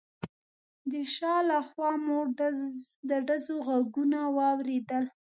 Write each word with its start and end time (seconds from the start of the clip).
د 0.91 0.93
شا 1.13 1.35
له 1.49 1.59
خوا 1.67 1.91
مو 2.05 2.17
د 3.09 3.11
ډزو 3.27 3.55
غږونه 3.67 4.19
واورېدل. 4.37 5.03